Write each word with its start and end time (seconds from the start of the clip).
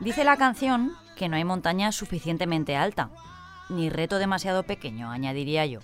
Dice 0.00 0.24
la 0.24 0.38
canción 0.38 0.94
que 1.16 1.28
no 1.28 1.36
hay 1.36 1.44
montaña 1.44 1.92
suficientemente 1.92 2.76
alta, 2.76 3.10
ni 3.68 3.90
reto 3.90 4.18
demasiado 4.18 4.62
pequeño, 4.62 5.10
añadiría 5.10 5.66
yo. 5.66 5.80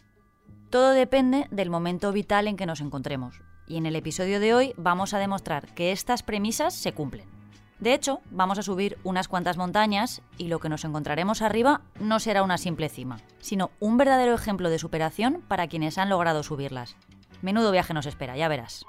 Todo 0.71 0.93
depende 0.93 1.47
del 1.51 1.69
momento 1.69 2.11
vital 2.11 2.49
en 2.49 2.57
que 2.57 2.65
nos 2.65 2.81
encontremos, 2.81 3.43
y 3.67 3.77
en 3.77 3.85
el 3.85 3.97
episodio 3.97 4.41
de 4.41 4.55
hoy 4.55 4.73
vamos 4.79 5.13
a 5.13 5.19
demostrar 5.19 5.75
que 5.75 5.93
estas 5.93 6.23
premisas 6.23 6.75
se 6.75 6.93
cumplen. 6.93 7.44
De 7.79 7.93
hecho, 7.93 8.21
vamos 8.31 8.59
a 8.59 8.63
subir 8.63 8.99
unas 9.05 9.29
cuantas 9.29 9.57
montañas 9.57 10.23
y 10.39 10.49
lo 10.49 10.61
que 10.61 10.69
nos 10.69 10.85
encontraremos 10.85 11.43
arriba 11.43 11.83
no 11.99 12.21
será 12.21 12.43
una 12.43 12.59
simple 12.59 12.89
cima, 12.89 13.19
sino 13.41 13.71
un 13.81 13.97
verdadero 13.97 14.35
ejemplo 14.35 14.71
de 14.71 14.79
superación 14.79 15.43
para 15.49 15.67
quienes 15.67 15.99
han 15.99 16.09
logrado 16.09 16.43
subirlas. 16.43 16.97
Menudo 17.43 17.73
viaje 17.73 17.93
nos 17.93 18.07
espera, 18.07 18.37
ya 18.37 18.49
verás. 18.49 18.87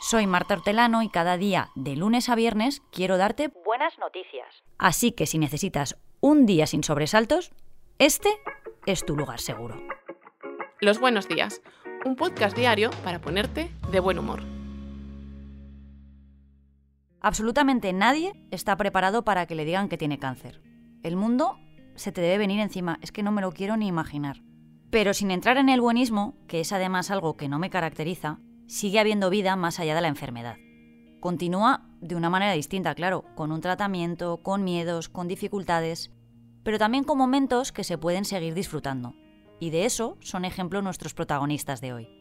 Soy 0.00 0.26
Marta 0.26 0.54
Hortelano 0.54 1.02
y 1.02 1.08
cada 1.08 1.36
día, 1.36 1.70
de 1.74 1.96
lunes 1.96 2.28
a 2.28 2.34
viernes, 2.34 2.82
quiero 2.92 3.16
darte 3.16 3.48
buenas 3.64 3.98
noticias. 3.98 4.46
Así 4.78 5.10
que 5.10 5.26
si 5.26 5.38
necesitas 5.38 5.96
un 6.20 6.46
día 6.46 6.66
sin 6.66 6.84
sobresaltos, 6.84 7.50
este 7.98 8.28
es 8.86 9.04
tu 9.04 9.16
lugar 9.16 9.40
seguro. 9.40 9.82
Los 10.80 11.00
buenos 11.00 11.28
días, 11.28 11.60
un 12.04 12.14
podcast 12.14 12.56
diario 12.56 12.90
para 13.02 13.20
ponerte 13.20 13.70
de 13.90 14.00
buen 14.00 14.18
humor. 14.18 14.55
Absolutamente 17.26 17.92
nadie 17.92 18.40
está 18.52 18.76
preparado 18.76 19.24
para 19.24 19.46
que 19.46 19.56
le 19.56 19.64
digan 19.64 19.88
que 19.88 19.98
tiene 19.98 20.20
cáncer. 20.20 20.62
El 21.02 21.16
mundo 21.16 21.58
se 21.96 22.12
te 22.12 22.20
debe 22.20 22.38
venir 22.38 22.60
encima, 22.60 23.00
es 23.02 23.10
que 23.10 23.24
no 23.24 23.32
me 23.32 23.40
lo 23.40 23.50
quiero 23.50 23.76
ni 23.76 23.88
imaginar. 23.88 24.44
Pero 24.90 25.12
sin 25.12 25.32
entrar 25.32 25.56
en 25.56 25.68
el 25.68 25.80
buenismo, 25.80 26.36
que 26.46 26.60
es 26.60 26.70
además 26.70 27.10
algo 27.10 27.36
que 27.36 27.48
no 27.48 27.58
me 27.58 27.68
caracteriza, 27.68 28.38
sigue 28.68 29.00
habiendo 29.00 29.28
vida 29.28 29.56
más 29.56 29.80
allá 29.80 29.96
de 29.96 30.02
la 30.02 30.06
enfermedad. 30.06 30.54
Continúa 31.18 31.88
de 32.00 32.14
una 32.14 32.30
manera 32.30 32.52
distinta, 32.52 32.94
claro, 32.94 33.24
con 33.34 33.50
un 33.50 33.60
tratamiento, 33.60 34.36
con 34.44 34.62
miedos, 34.62 35.08
con 35.08 35.26
dificultades, 35.26 36.12
pero 36.62 36.78
también 36.78 37.02
con 37.02 37.18
momentos 37.18 37.72
que 37.72 37.82
se 37.82 37.98
pueden 37.98 38.24
seguir 38.24 38.54
disfrutando. 38.54 39.16
Y 39.58 39.70
de 39.70 39.84
eso 39.84 40.16
son 40.20 40.44
ejemplo 40.44 40.80
nuestros 40.80 41.12
protagonistas 41.12 41.80
de 41.80 41.92
hoy. 41.92 42.15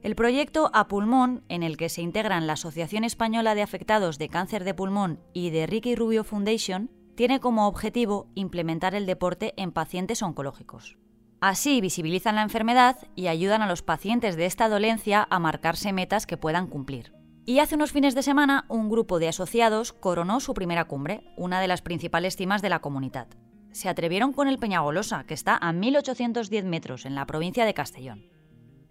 El 0.00 0.14
proyecto 0.14 0.70
A 0.74 0.86
Pulmón, 0.86 1.42
en 1.48 1.64
el 1.64 1.76
que 1.76 1.88
se 1.88 2.02
integran 2.02 2.46
la 2.46 2.52
Asociación 2.52 3.02
Española 3.02 3.56
de 3.56 3.62
Afectados 3.62 4.16
de 4.16 4.28
Cáncer 4.28 4.62
de 4.62 4.72
Pulmón 4.72 5.20
y 5.32 5.50
de 5.50 5.66
Ricky 5.66 5.96
Rubio 5.96 6.22
Foundation, 6.22 6.88
tiene 7.16 7.40
como 7.40 7.66
objetivo 7.66 8.28
implementar 8.36 8.94
el 8.94 9.06
deporte 9.06 9.54
en 9.56 9.72
pacientes 9.72 10.22
oncológicos. 10.22 10.98
Así 11.40 11.80
visibilizan 11.80 12.36
la 12.36 12.42
enfermedad 12.42 12.96
y 13.16 13.26
ayudan 13.26 13.60
a 13.60 13.66
los 13.66 13.82
pacientes 13.82 14.36
de 14.36 14.46
esta 14.46 14.68
dolencia 14.68 15.26
a 15.30 15.40
marcarse 15.40 15.92
metas 15.92 16.26
que 16.26 16.36
puedan 16.36 16.68
cumplir. 16.68 17.12
Y 17.44 17.58
hace 17.58 17.74
unos 17.74 17.90
fines 17.90 18.14
de 18.14 18.22
semana 18.22 18.66
un 18.68 18.90
grupo 18.90 19.18
de 19.18 19.28
asociados 19.28 19.92
coronó 19.92 20.38
su 20.38 20.54
primera 20.54 20.84
cumbre, 20.84 21.24
una 21.36 21.60
de 21.60 21.66
las 21.66 21.82
principales 21.82 22.36
cimas 22.36 22.62
de 22.62 22.68
la 22.68 22.78
comunidad. 22.78 23.26
Se 23.72 23.88
atrevieron 23.88 24.32
con 24.32 24.46
el 24.46 24.58
Peñagolosa, 24.58 25.24
que 25.24 25.34
está 25.34 25.56
a 25.56 25.72
1810 25.72 26.64
metros 26.66 27.04
en 27.04 27.16
la 27.16 27.26
provincia 27.26 27.64
de 27.64 27.74
Castellón. 27.74 28.37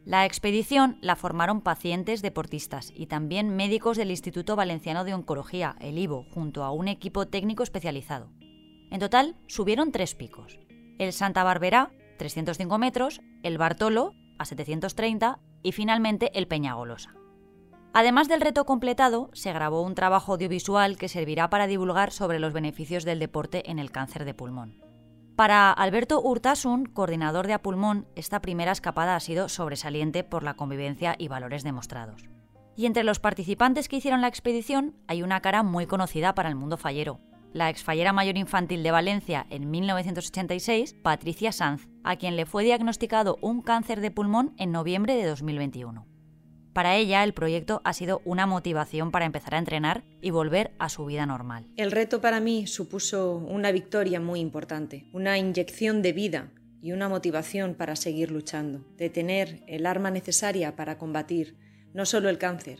La 0.08 0.26
expedición 0.26 0.98
la 1.02 1.18
formaron 1.18 1.60
pacientes 1.60 2.22
deportistas 2.22 2.94
y 2.96 3.08
también 3.08 3.54
médicos 3.54 3.98
del 3.98 4.10
Instituto 4.10 4.56
Valenciano 4.56 5.04
de 5.04 5.14
Oncología, 5.14 5.76
el 5.82 5.98
IVO, 5.98 6.24
junto 6.34 6.64
a 6.64 6.72
un 6.72 6.88
equipo 6.88 7.28
técnico 7.28 7.62
especializado. 7.62 8.30
En 8.90 9.02
total, 9.02 9.36
subieron 9.48 9.92
tres 9.92 10.16
picos. 10.16 10.60
El 10.98 11.12
Santa 11.12 11.44
Barbera, 11.44 11.92
305 12.20 12.78
metros, 12.78 13.20
el 13.44 13.58
Bartolo, 13.58 14.14
a 14.40 14.46
730, 14.46 15.40
y 15.62 15.74
finalmente 15.74 16.32
el 16.40 16.48
Peñagolosa. 16.48 17.14
Además 17.92 18.30
del 18.30 18.40
reto 18.40 18.66
completado, 18.66 19.30
se 19.34 19.52
grabó 19.52 19.82
un 19.82 19.94
trabajo 19.94 20.32
audiovisual 20.32 20.98
que 20.98 21.10
servirá 21.10 21.50
para 21.50 21.68
divulgar 21.68 22.14
sobre 22.14 22.40
los 22.40 22.54
beneficios 22.54 23.04
del 23.04 23.20
deporte 23.20 23.70
en 23.70 23.78
el 23.78 23.92
cáncer 23.92 24.24
de 24.24 24.34
pulmón. 24.34 24.87
Para 25.38 25.72
Alberto 25.72 26.20
Urtasun, 26.20 26.88
coordinador 26.88 27.46
de 27.46 27.54
Apulmón, 27.54 28.08
esta 28.16 28.42
primera 28.42 28.72
escapada 28.72 29.16
ha 29.16 29.20
sido 29.20 29.50
sobresaliente 29.50 30.24
por 30.24 30.42
la 30.42 30.56
convivencia 30.56 31.14
y 31.16 31.28
valores 31.28 31.64
demostrados. 31.64 32.28
Y 32.76 32.88
entre 32.88 33.04
los 33.04 33.20
participantes 33.20 33.88
que 33.88 33.98
hicieron 33.98 34.22
la 34.22 34.30
expedición 34.30 34.96
hay 35.08 35.22
una 35.22 35.40
cara 35.42 35.62
muy 35.62 35.86
conocida 35.86 36.34
para 36.34 36.50
el 36.50 36.56
mundo 36.56 36.76
fallero. 36.76 37.20
La 37.54 37.70
exfallera 37.70 38.14
mayor 38.14 38.36
infantil 38.36 38.82
de 38.82 38.90
Valencia 38.90 39.46
en 39.52 39.70
1986, 39.70 40.96
Patricia 41.04 41.52
Sanz, 41.52 41.88
a 42.04 42.16
quien 42.16 42.36
le 42.36 42.48
fue 42.48 42.64
diagnosticado 42.64 43.38
un 43.40 43.62
cáncer 43.62 44.02
de 44.02 44.10
pulmón 44.10 44.56
en 44.58 44.72
noviembre 44.72 45.16
de 45.16 45.28
2021. 45.28 46.17
Para 46.78 46.96
ella, 46.96 47.24
el 47.24 47.34
proyecto 47.34 47.82
ha 47.86 47.94
sido 47.94 48.22
una 48.24 48.46
motivación 48.46 49.10
para 49.10 49.26
empezar 49.26 49.56
a 49.56 49.58
entrenar 49.58 50.04
y 50.22 50.30
volver 50.30 50.76
a 50.78 50.90
su 50.90 51.06
vida 51.06 51.26
normal. 51.26 51.66
El 51.76 51.90
reto 51.90 52.22
para 52.22 52.40
mí 52.40 52.68
supuso 52.68 53.38
una 53.38 53.72
victoria 53.72 54.20
muy 54.20 54.40
importante, 54.40 55.10
una 55.12 55.40
inyección 55.40 56.04
de 56.04 56.14
vida 56.14 56.52
y 56.80 56.92
una 56.92 57.10
motivación 57.10 57.74
para 57.74 57.96
seguir 57.96 58.30
luchando, 58.30 58.86
de 58.96 59.10
tener 59.10 59.64
el 59.66 59.88
arma 59.88 60.12
necesaria 60.12 60.76
para 60.76 61.00
combatir 61.00 61.58
no 61.96 62.06
solo 62.06 62.30
el 62.30 62.38
cáncer, 62.38 62.78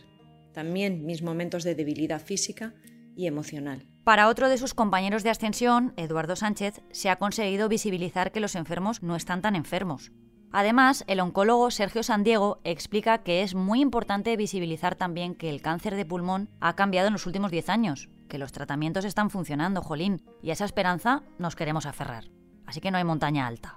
también 0.54 1.04
mis 1.04 1.24
momentos 1.24 1.64
de 1.64 1.74
debilidad 1.74 2.22
física 2.22 2.74
y 3.16 3.26
emocional. 3.26 3.84
Para 4.04 4.28
otro 4.28 4.48
de 4.48 4.58
sus 4.58 4.74
compañeros 4.74 5.24
de 5.24 5.30
ascensión, 5.30 5.92
Eduardo 5.96 6.36
Sánchez, 6.36 6.82
se 6.92 7.10
ha 7.10 7.16
conseguido 7.16 7.68
visibilizar 7.68 8.30
que 8.30 8.38
los 8.38 8.54
enfermos 8.54 9.02
no 9.02 9.16
están 9.16 9.42
tan 9.42 9.56
enfermos, 9.56 10.12
Además, 10.50 11.04
el 11.06 11.20
oncólogo 11.20 11.70
Sergio 11.70 12.02
Sandiego 12.02 12.58
explica 12.64 13.18
que 13.18 13.42
es 13.42 13.54
muy 13.54 13.80
importante 13.80 14.36
visibilizar 14.36 14.94
también 14.94 15.34
que 15.34 15.50
el 15.50 15.60
cáncer 15.60 15.94
de 15.94 16.06
pulmón 16.06 16.48
ha 16.60 16.74
cambiado 16.74 17.08
en 17.08 17.12
los 17.12 17.26
últimos 17.26 17.50
10 17.50 17.68
años, 17.68 18.08
que 18.28 18.38
los 18.38 18.52
tratamientos 18.52 19.04
están 19.04 19.28
funcionando, 19.28 19.82
jolín, 19.82 20.22
y 20.42 20.50
a 20.50 20.54
esa 20.54 20.64
esperanza 20.64 21.22
nos 21.38 21.54
queremos 21.54 21.84
aferrar. 21.84 22.24
Así 22.66 22.80
que 22.80 22.90
no 22.90 22.98
hay 22.98 23.04
montaña 23.04 23.46
alta. 23.46 23.76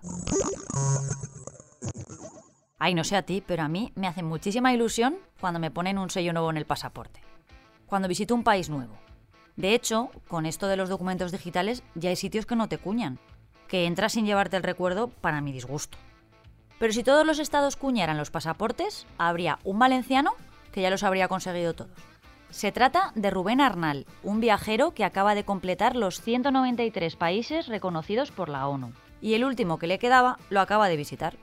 Ay, 2.80 2.94
no 2.94 3.04
sé 3.04 3.16
a 3.16 3.24
ti, 3.24 3.44
pero 3.46 3.64
a 3.64 3.68
mí 3.68 3.92
me 3.96 4.08
hace 4.08 4.24
muchísima 4.24 4.74
ilusión 4.74 5.18
cuando 5.40 5.60
me 5.60 5.72
ponen 5.72 5.98
un 5.98 6.10
sello 6.10 6.34
nuevo 6.34 6.50
en 6.50 6.58
el 6.58 6.66
pasaporte. 6.66 7.22
Cuando 7.86 8.08
visito 8.08 8.34
un 8.34 8.44
país 8.44 8.70
nuevo. 8.70 8.98
De 9.58 9.76
hecho, 9.76 10.10
con 10.28 10.46
esto 10.46 10.68
de 10.68 10.78
los 10.78 10.90
documentos 10.90 11.32
digitales 11.32 11.84
ya 11.96 12.10
hay 12.10 12.16
sitios 12.16 12.46
que 12.46 12.56
no 12.56 12.70
te 12.70 12.78
cuñan, 12.78 13.20
que 13.68 13.86
entras 13.86 14.14
sin 14.14 14.26
llevarte 14.26 14.58
el 14.58 14.64
recuerdo 14.64 15.10
para 15.10 15.42
mi 15.42 15.52
disgusto. 15.52 15.98
Pero 16.82 16.94
si 16.94 17.04
todos 17.04 17.28
los 17.28 17.38
estados 17.38 17.76
cuñaran 17.76 18.18
los 18.18 18.32
pasaportes, 18.32 19.06
habría 19.20 19.60
un 19.64 19.78
valenciano 19.78 20.32
que 20.72 20.82
ya 20.82 20.90
los 20.90 21.04
habría 21.04 21.28
conseguido 21.28 21.76
todos. 21.76 21.92
Se 22.50 22.72
trata 22.72 23.12
de 23.14 23.30
Rubén 23.30 23.62
Arnal, 23.62 24.08
un 24.24 24.40
viajero 24.40 24.96
que 24.96 25.06
acaba 25.06 25.36
de 25.36 25.44
completar 25.44 25.96
los 25.96 26.22
193 26.22 27.16
países 27.18 27.68
reconocidos 27.68 28.32
por 28.32 28.50
la 28.50 28.68
ONU. 28.68 28.94
Y 29.22 29.36
el 29.36 29.44
último 29.44 29.78
que 29.78 29.86
le 29.86 30.00
quedaba 30.00 30.40
lo 30.50 30.60
acaba 30.60 30.90
de 30.90 30.98
visitar. 30.98 31.36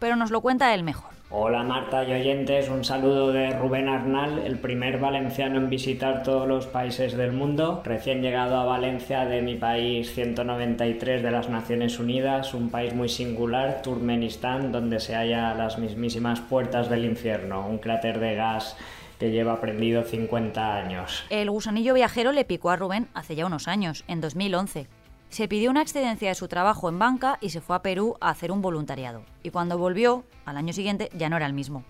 Pero 0.00 0.16
nos 0.16 0.32
lo 0.32 0.40
cuenta 0.40 0.74
él 0.74 0.82
mejor. 0.82 1.19
Hola 1.32 1.62
Marta 1.62 2.02
y 2.02 2.12
oyentes, 2.12 2.68
un 2.68 2.84
saludo 2.84 3.30
de 3.30 3.56
Rubén 3.56 3.88
Arnal, 3.88 4.40
el 4.40 4.58
primer 4.58 4.98
valenciano 4.98 5.58
en 5.58 5.70
visitar 5.70 6.24
todos 6.24 6.48
los 6.48 6.66
países 6.66 7.16
del 7.16 7.30
mundo, 7.30 7.82
recién 7.84 8.20
llegado 8.20 8.56
a 8.56 8.64
Valencia 8.64 9.24
de 9.26 9.40
mi 9.40 9.54
país 9.54 10.12
193 10.12 11.22
de 11.22 11.30
las 11.30 11.48
Naciones 11.48 12.00
Unidas, 12.00 12.52
un 12.52 12.68
país 12.68 12.94
muy 12.94 13.08
singular, 13.08 13.80
Turkmenistán, 13.80 14.72
donde 14.72 14.98
se 14.98 15.14
halla 15.14 15.54
las 15.54 15.78
mismísimas 15.78 16.40
puertas 16.40 16.90
del 16.90 17.04
infierno, 17.04 17.64
un 17.64 17.78
cráter 17.78 18.18
de 18.18 18.34
gas 18.34 18.76
que 19.20 19.30
lleva 19.30 19.60
prendido 19.60 20.02
50 20.02 20.78
años. 20.78 21.22
El 21.30 21.48
gusanillo 21.48 21.94
viajero 21.94 22.32
le 22.32 22.44
picó 22.44 22.70
a 22.70 22.76
Rubén 22.76 23.06
hace 23.14 23.36
ya 23.36 23.46
unos 23.46 23.68
años, 23.68 24.02
en 24.08 24.20
2011 24.20 24.88
se 25.30 25.46
pidió 25.46 25.70
una 25.70 25.82
excedencia 25.82 26.28
de 26.28 26.34
su 26.34 26.48
trabajo 26.48 26.88
en 26.88 26.98
banca 26.98 27.38
y 27.40 27.50
se 27.50 27.60
fue 27.60 27.76
a 27.76 27.82
Perú 27.82 28.16
a 28.20 28.30
hacer 28.30 28.50
un 28.50 28.62
voluntariado. 28.62 29.22
Y 29.42 29.50
cuando 29.50 29.78
volvió, 29.78 30.24
al 30.44 30.56
año 30.56 30.72
siguiente, 30.72 31.08
ya 31.16 31.28
no 31.28 31.36
era 31.36 31.46
el 31.46 31.52
mismo. 31.52 31.84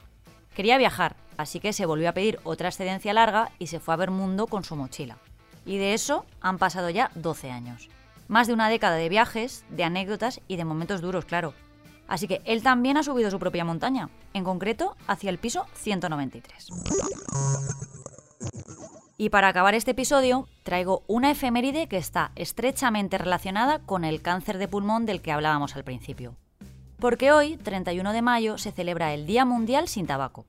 Quería 0.54 0.78
viajar, 0.78 1.16
así 1.38 1.58
que 1.58 1.72
se 1.72 1.86
volvió 1.86 2.10
a 2.10 2.12
pedir 2.12 2.38
otra 2.44 2.68
excedencia 2.68 3.14
larga 3.14 3.50
y 3.58 3.68
se 3.68 3.80
fue 3.80 3.94
a 3.94 3.96
ver 3.96 4.10
mundo 4.10 4.46
con 4.46 4.62
su 4.62 4.76
mochila. 4.76 5.16
Y 5.64 5.78
de 5.78 5.94
eso 5.94 6.26
han 6.40 6.58
pasado 6.58 6.90
ya 6.90 7.10
12 7.14 7.50
años. 7.50 7.88
Más 8.28 8.46
de 8.46 8.52
una 8.52 8.68
década 8.68 8.96
de 8.96 9.08
viajes, 9.08 9.64
de 9.70 9.84
anécdotas 9.84 10.40
y 10.46 10.56
de 10.56 10.64
momentos 10.64 11.00
duros, 11.00 11.24
claro. 11.24 11.54
Así 12.08 12.28
que 12.28 12.42
él 12.44 12.62
también 12.62 12.96
ha 12.96 13.02
subido 13.02 13.30
su 13.30 13.38
propia 13.38 13.64
montaña, 13.64 14.10
en 14.34 14.44
concreto 14.44 14.96
hacia 15.06 15.30
el 15.30 15.38
piso 15.38 15.66
193. 15.74 16.68
Y 19.20 19.28
para 19.28 19.48
acabar 19.48 19.74
este 19.74 19.90
episodio, 19.90 20.48
traigo 20.62 21.04
una 21.06 21.30
efeméride 21.30 21.88
que 21.88 21.98
está 21.98 22.32
estrechamente 22.36 23.18
relacionada 23.18 23.80
con 23.80 24.06
el 24.06 24.22
cáncer 24.22 24.56
de 24.56 24.66
pulmón 24.66 25.04
del 25.04 25.20
que 25.20 25.30
hablábamos 25.30 25.76
al 25.76 25.84
principio. 25.84 26.38
Porque 26.98 27.30
hoy, 27.30 27.58
31 27.58 28.14
de 28.14 28.22
mayo, 28.22 28.56
se 28.56 28.72
celebra 28.72 29.12
el 29.12 29.26
Día 29.26 29.44
Mundial 29.44 29.88
sin 29.88 30.06
Tabaco. 30.06 30.46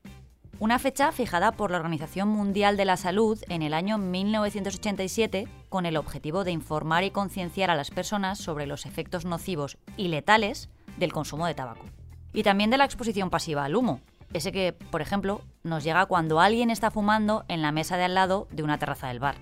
Una 0.60 0.80
fecha 0.80 1.12
fijada 1.12 1.52
por 1.52 1.70
la 1.72 1.80
Organización 1.80 2.30
Mundial 2.30 2.78
de 2.78 2.86
la 2.86 2.96
Salud 2.96 3.38
en 3.50 3.62
el 3.62 3.74
año 3.74 3.98
1987 3.98 5.50
con 5.68 5.86
el 5.86 5.98
objetivo 5.98 6.46
de 6.46 6.52
informar 6.52 7.04
y 7.04 7.12
concienciar 7.12 7.72
a 7.72 7.76
las 7.76 7.92
personas 7.92 8.40
sobre 8.40 8.68
los 8.68 8.86
efectos 8.86 9.26
nocivos 9.26 9.78
y 9.98 10.08
letales 10.08 10.70
del 10.96 11.12
consumo 11.12 11.46
de 11.46 11.56
tabaco. 11.56 11.88
Y 12.32 12.44
también 12.44 12.70
de 12.70 12.78
la 12.78 12.86
exposición 12.86 13.30
pasiva 13.30 13.66
al 13.66 13.76
humo, 13.76 14.00
ese 14.34 14.52
que, 14.52 14.74
por 14.74 15.02
ejemplo, 15.02 15.42
nos 15.64 15.84
llega 15.84 16.06
cuando 16.06 16.40
alguien 16.40 16.70
está 16.70 16.92
fumando 16.92 17.46
en 17.48 17.62
la 17.62 17.72
mesa 17.72 17.98
de 17.98 18.06
al 18.06 18.16
lado 18.16 18.48
de 18.52 18.64
una 18.64 18.78
terraza 18.78 19.08
del 19.08 19.20
bar. 19.20 19.36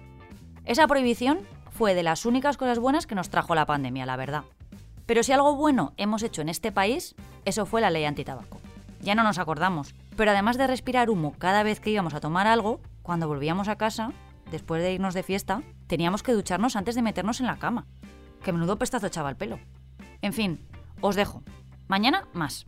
Esa 0.65 0.87
prohibición 0.87 1.39
fue 1.71 1.95
de 1.95 2.03
las 2.03 2.25
únicas 2.25 2.57
cosas 2.57 2.79
buenas 2.79 3.07
que 3.07 3.15
nos 3.15 3.29
trajo 3.29 3.55
la 3.55 3.65
pandemia, 3.65 4.05
la 4.05 4.17
verdad. 4.17 4.43
Pero 5.05 5.23
si 5.23 5.31
algo 5.31 5.55
bueno 5.55 5.93
hemos 5.97 6.23
hecho 6.23 6.41
en 6.41 6.49
este 6.49 6.71
país, 6.71 7.15
eso 7.45 7.65
fue 7.65 7.81
la 7.81 7.89
ley 7.89 8.05
antitabaco. 8.05 8.59
Ya 9.01 9.15
no 9.15 9.23
nos 9.23 9.39
acordamos, 9.39 9.95
pero 10.15 10.31
además 10.31 10.57
de 10.57 10.67
respirar 10.67 11.09
humo 11.09 11.33
cada 11.37 11.63
vez 11.63 11.79
que 11.79 11.89
íbamos 11.89 12.13
a 12.13 12.19
tomar 12.19 12.47
algo, 12.47 12.81
cuando 13.01 13.27
volvíamos 13.27 13.69
a 13.69 13.77
casa, 13.77 14.11
después 14.51 14.83
de 14.83 14.93
irnos 14.93 15.13
de 15.13 15.23
fiesta, 15.23 15.63
teníamos 15.87 16.21
que 16.21 16.33
ducharnos 16.33 16.75
antes 16.75 16.95
de 16.95 17.01
meternos 17.01 17.39
en 17.39 17.47
la 17.47 17.57
cama. 17.57 17.87
Que 18.43 18.51
menudo 18.51 18.77
pestazo 18.77 19.07
echaba 19.07 19.29
el 19.29 19.35
pelo. 19.35 19.59
En 20.21 20.33
fin, 20.33 20.59
os 21.01 21.15
dejo. 21.15 21.43
Mañana 21.87 22.27
más. 22.33 22.67